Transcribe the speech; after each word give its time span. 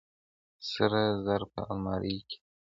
سره 0.71 1.01
زر 1.25 1.41
په 1.53 1.59
المارۍ 1.71 2.17
کې 2.29 2.37
دي. 2.41 2.49